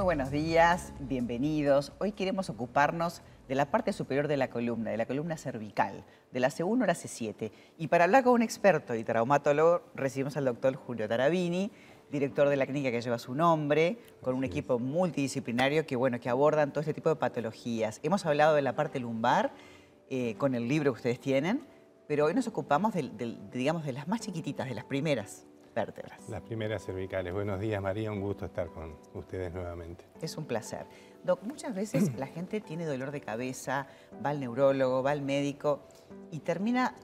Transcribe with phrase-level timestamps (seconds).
[0.00, 1.92] Muy buenos días, bienvenidos.
[1.98, 6.40] Hoy queremos ocuparnos de la parte superior de la columna, de la columna cervical, de
[6.40, 7.52] la C1 a la C7.
[7.76, 11.70] Y para hablar con un experto y traumatólogo, recibimos al doctor Julio Tarabini,
[12.10, 16.30] director de la clínica que lleva su nombre, con un equipo multidisciplinario que, bueno, que
[16.30, 18.00] abordan todo este tipo de patologías.
[18.02, 19.52] Hemos hablado de la parte lumbar
[20.08, 21.60] eh, con el libro que ustedes tienen,
[22.08, 22.94] pero hoy nos ocupamos
[23.52, 26.28] digamos, de las más chiquititas, de las primeras vértebras.
[26.28, 27.32] Las primeras cervicales.
[27.32, 28.10] Buenos días, María.
[28.10, 30.04] Un gusto estar con ustedes nuevamente.
[30.20, 30.86] Es un placer.
[31.24, 33.86] Doc, muchas veces la gente tiene dolor de cabeza,
[34.24, 35.82] va al neurólogo, va al médico
[36.30, 36.94] y termina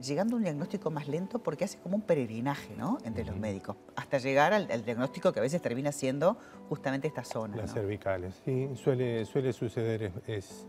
[0.00, 2.98] llegando a un diagnóstico más lento porque hace como un peregrinaje ¿no?
[3.04, 7.56] entre los médicos, hasta llegar al, diagnóstico que a veces termina siendo justamente esta zona.
[7.56, 10.66] Las cervicales, sí, suele, suele suceder, es,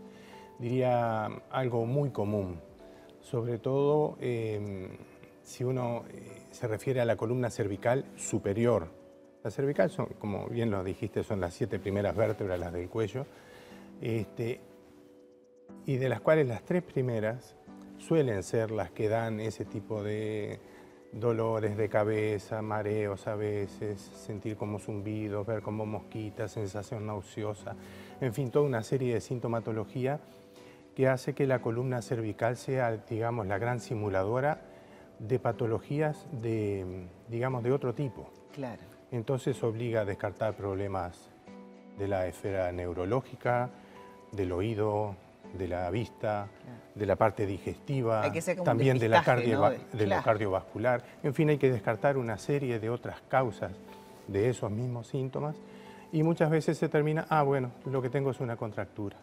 [0.58, 2.60] diría, algo muy común,
[3.20, 4.98] sobre todo em,
[5.52, 8.88] si uno eh, se refiere a la columna cervical superior.
[9.44, 13.26] La cervical, son, como bien lo dijiste, son las siete primeras vértebras, las del cuello,
[14.00, 14.60] este,
[15.84, 17.54] y de las cuales las tres primeras
[17.98, 20.58] suelen ser las que dan ese tipo de
[21.12, 27.76] dolores de cabeza, mareos a veces, sentir como zumbidos, ver como mosquitas, sensación nauseosa,
[28.22, 30.18] en fin, toda una serie de sintomatología
[30.96, 34.71] que hace que la columna cervical sea, digamos, la gran simuladora
[35.28, 38.28] de patologías de, digamos, de otro tipo.
[38.52, 38.82] Claro.
[39.10, 41.30] Entonces obliga a descartar problemas
[41.98, 43.70] de la esfera neurológica,
[44.32, 45.14] del oído,
[45.56, 46.48] de la vista,
[46.94, 48.22] de la parte digestiva,
[48.64, 51.04] también de, la de lo cardiovascular.
[51.22, 53.72] En fin, hay que descartar una serie de otras causas
[54.28, 55.56] de esos mismos síntomas
[56.10, 59.18] y muchas veces se termina, ah, bueno, lo que tengo es una contractura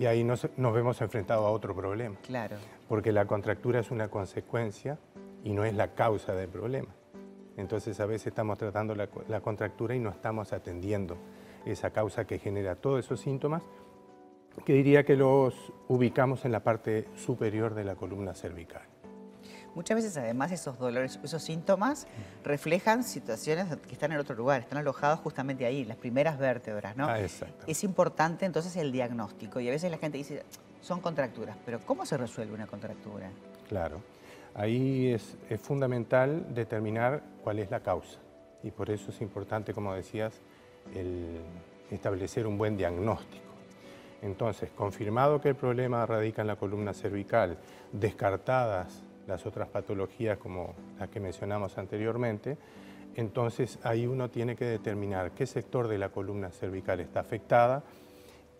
[0.00, 2.16] y ahí nos, vemos enfrentados a otro problema.
[2.22, 2.56] Claro.
[2.88, 4.98] Porque la contractura es una consecuencia
[5.44, 6.88] y no es la causa del problema.
[7.58, 11.18] Entonces a veces estamos tratando la, la contractura y no estamos atendiendo
[11.66, 13.62] esa causa que genera todos esos síntomas,
[14.64, 15.54] que diría que los
[15.86, 18.82] ubicamos en la parte superior de la columna cervical.
[19.74, 22.06] Muchas veces además esos dolores, esos síntomas
[22.44, 27.06] reflejan situaciones que están en otro lugar, están alojados justamente ahí, las primeras vértebras, ¿no?
[27.06, 27.64] Ah, exacto.
[27.66, 30.42] Es importante entonces el diagnóstico y a veces la gente dice,
[30.80, 33.30] son contracturas, pero ¿cómo se resuelve una contractura?
[33.68, 34.00] Claro,
[34.54, 38.18] ahí es, fundamental determinar cuál es la causa
[38.62, 40.34] y por eso es importante, como decías,
[40.94, 41.40] el
[41.90, 43.44] establecer un buen diagnóstico.
[44.22, 47.56] Entonces, confirmado que el problema radica en la columna cervical,
[47.92, 52.58] descartadas las otras patologías como las que mencionamos anteriormente,
[53.14, 57.82] entonces ahí uno tiene que determinar qué sector de la columna cervical está afectada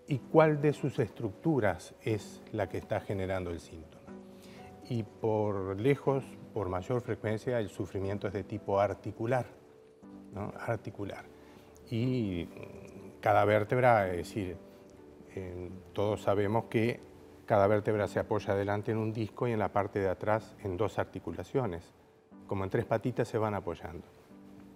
[0.07, 4.01] y cuál de sus estructuras es la que está generando el síntoma.
[4.89, 9.47] Y por lejos, por mayor frecuencia, el sufrimiento es de tipo articular,
[10.59, 11.25] articular.
[11.91, 12.49] Y
[13.21, 14.57] cada vértebra, es decir,
[15.93, 17.01] todos sabemos que
[17.51, 20.77] cada vértebra se apoya adelante en un disco y en la parte de atrás en
[20.77, 21.83] dos articulaciones.
[22.47, 24.07] Como en tres patitas se van apoyando.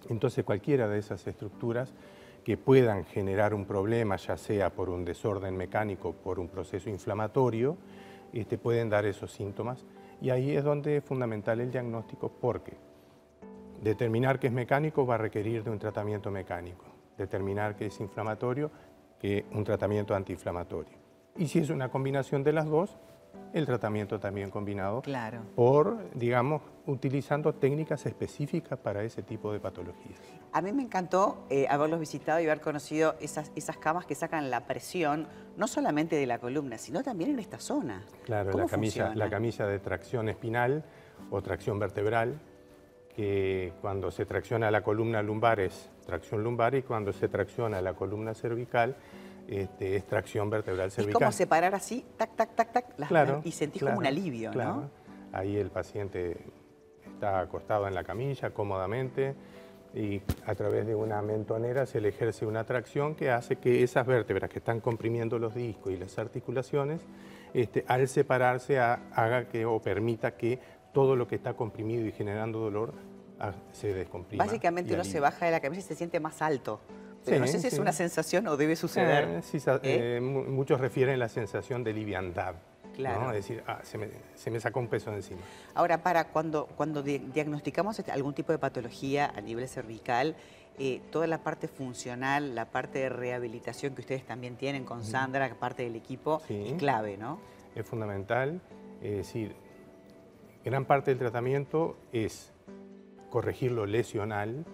[0.09, 1.95] Entonces cualquiera de esas estructuras
[2.43, 7.77] que puedan generar un problema, ya sea por un desorden mecánico por un proceso inflamatorio,
[8.33, 9.87] este, pueden dar esos síntomas.
[10.21, 12.77] Y ahí es donde es fundamental el diagnóstico porque
[13.85, 16.87] determinar que es mecánico va a requerir de un tratamiento mecánico.
[17.17, 18.73] Determinar que es inflamatorio,
[19.21, 21.04] que un tratamiento antiinflamatorio.
[21.37, 22.97] Y si es una combinación de las dos,
[23.55, 25.43] el tratamiento también combinado claro.
[25.55, 30.19] por, digamos, utilizando técnicas específicas para ese tipo de patologías.
[30.53, 34.51] A mí me encantó eh, haberlos visitado y haber conocido esas, esas camas que sacan
[34.51, 38.05] la presión, no solamente de la columna, sino también en esta zona.
[38.25, 40.85] Claro, la camilla, la camilla de tracción espinal
[41.31, 42.41] o tracción vertebral,
[43.15, 47.95] que cuando se tracciona la columna lumbar es tracción lumbar y cuando se tracciona la
[47.95, 48.97] columna cervical
[49.49, 51.11] este, extracción vertebral cervical.
[51.11, 54.91] Es como separar así, tac, tac, tac, tac, y sentís como un alivio, ¿no?
[55.33, 56.37] Ahí el paciente
[57.05, 59.35] está acostado en la camilla cómodamente
[59.95, 64.07] y a través de una mentonera se le ejerce una tracción que hace que esas
[64.07, 67.01] vértebras que están comprimiendo los discos y las articulaciones,
[67.53, 70.59] este, al separarse haga que o permita que
[70.93, 72.95] todo lo que está comprimido y generando dolor
[73.39, 74.45] ah, se descomprima.
[74.45, 76.81] Básicamente uno se baja de la camilla y se siente más alto
[77.27, 79.29] no sé si es una sensación o debe suceder.
[79.29, 80.17] Eh, ¿Eh?
[80.17, 82.55] Eh, muchos refieren la sensación de liviandad.
[82.95, 83.31] Claro.
[83.31, 85.41] Es decir, ah, se, me, se, me, sacó un peso de encima.
[85.75, 90.37] Ahora, para cuando, cuando diagnosticamos este, algún tipo de patología a nivel cervical,
[91.11, 95.83] toda la parte funcional, la parte de rehabilitación que ustedes también tienen con Sandra, parte
[95.83, 97.41] del equipo, es clave, ¿no?
[97.75, 98.61] Es fundamental.
[99.03, 99.57] Es decir,
[100.65, 102.53] gran parte del tratamiento es
[103.31, 104.65] corregir lo lesional,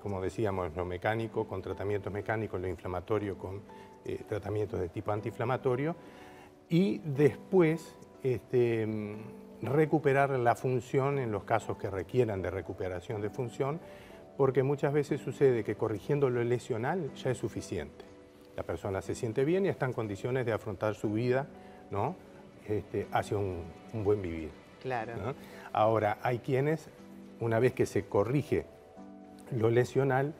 [0.00, 3.62] como decíamos, lo mecánico con tratamientos mecánicos, lo inflamatorio con
[4.04, 5.94] eh, tratamientos de tipo antiinflamatorio,
[6.68, 9.16] y después este,
[9.62, 13.80] recuperar la función en los casos que requieran de recuperación de función,
[14.36, 18.04] porque muchas veces sucede que corrigiendo lo lesional ya es suficiente.
[18.56, 21.46] La persona se siente bien y está en condiciones de afrontar su vida
[21.90, 22.14] ¿no?
[22.66, 24.50] Este, hacia un, buen vivir.
[24.80, 25.12] Claro.
[25.72, 26.88] Ahora, hay quienes,
[27.40, 28.64] una vez que se corrige
[29.56, 30.34] lo lesional,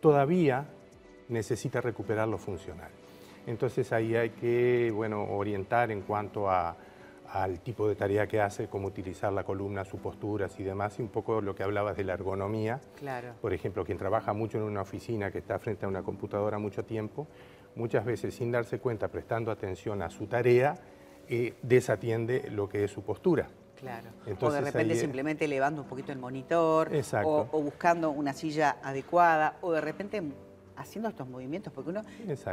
[0.00, 0.66] todavía
[1.28, 2.90] necesita recuperar lo funcional.
[3.46, 6.76] Entonces ahí hay que bueno, orientar en cuanto a,
[7.32, 11.02] al tipo de tarea que hace, cómo utilizar la columna, sus posturas y demás, y
[11.02, 12.80] un poco lo que hablabas de la ergonomía.
[12.96, 13.34] Claro.
[13.40, 16.84] Por ejemplo, quien trabaja mucho en una oficina que está frente a una computadora mucho
[16.84, 17.28] tiempo,
[17.76, 20.74] muchas veces sin darse cuenta, prestando atención a su tarea,
[21.28, 23.48] eh, desatiende lo que es su postura.
[23.80, 24.10] Claro.
[24.40, 26.90] o de repente simplemente elevando un poquito el monitor,
[27.24, 30.22] o, o, buscando una silla adecuada, o de repente
[30.80, 32.02] haciendo estos movimientos, porque uno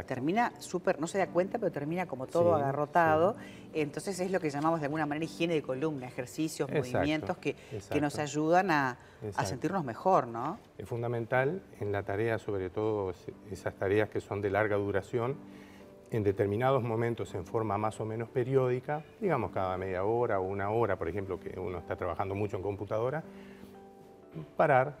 [0.06, 3.36] termina súper, no se da cuenta, pero termina como todo agarrotado.
[3.72, 7.56] Entonces es lo que llamamos de alguna manera higiene de columna, ejercicios, movimientos que,
[7.90, 8.98] que, nos ayudan a,
[9.34, 10.58] a, sentirnos mejor, ¿no?
[10.76, 13.12] Es fundamental en la tarea, sobre todo
[13.50, 15.36] esas tareas que son de larga duración,
[16.10, 20.70] en determinados momentos en forma más o menos periódica, digamos cada media hora o una
[20.70, 23.22] hora, por ejemplo, que uno está trabajando mucho en computadora,
[24.56, 24.98] parar,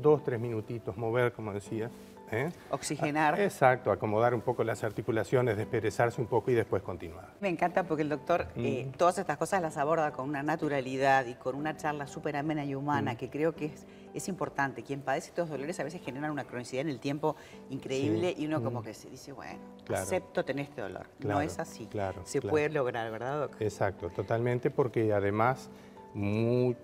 [0.00, 1.90] dos, tres minutitos, mover, como decías,
[2.30, 2.50] ¿Eh?
[2.70, 3.38] Oxigenar.
[3.40, 7.34] Exacto, acomodar un poco las articulaciones, desperezarse un poco y después continuar.
[7.40, 8.96] Me encanta porque el doctor eh, mm.
[8.96, 12.74] todas estas cosas las aborda con una naturalidad y con una charla súper amena y
[12.74, 13.16] humana mm.
[13.16, 14.82] que creo que es, es importante.
[14.82, 17.36] Quien padece estos dolores a veces generan una cronicidad en el tiempo
[17.70, 18.84] increíble y uno como mm.
[18.84, 19.60] que se dice, bueno,
[19.94, 21.06] acepto tener este dolor.
[21.20, 21.86] no es así.
[21.86, 23.62] Claro, se puede lograr, ¿verdad, doctor?
[23.62, 25.70] Exacto, totalmente porque además
[26.14, 26.76] muy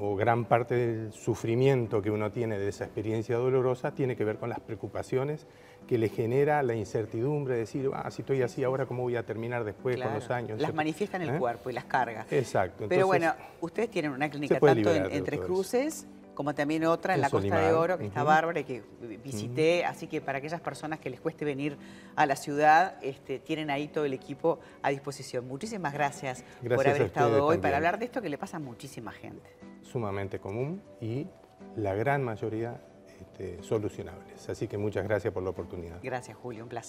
[0.00, 4.38] o gran parte del sufrimiento que uno tiene de esa experiencia dolorosa tiene que ver
[4.38, 5.46] con las preocupaciones
[5.86, 9.24] que le genera la incertidumbre de decir, ah, si estoy así ahora, ¿cómo voy a
[9.24, 10.60] terminar después con los años?
[10.60, 11.38] Las manifiestan en el ¿Eh?
[11.38, 12.26] cuerpo y las carga.
[12.30, 12.86] Exacto.
[12.88, 17.30] Pero bueno, ustedes tienen una clínica tanto en, Tres Cruces como también otra en la
[17.30, 18.82] Costa de Oro, que está bárbara y que
[19.24, 19.84] visité.
[19.84, 21.78] Así que para aquellas personas que les cueste venir
[22.14, 25.48] a la ciudad, este, tienen ahí todo el equipo a disposición.
[25.48, 29.12] Muchísimas gracias, por haber estado hoy para hablar de esto que le pasa a muchísima
[29.12, 29.48] gente.
[29.86, 31.26] Sumamente común y
[31.76, 32.80] la gran mayoría
[33.20, 34.48] este, solucionables.
[34.48, 36.00] Así que muchas gracias por la oportunidad.
[36.02, 36.64] Gracias, Julio.
[36.64, 36.84] Un placer.